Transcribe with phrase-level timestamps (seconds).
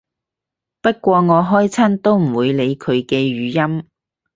[0.81, 3.87] 不過我開親都唔會理佢嘅語音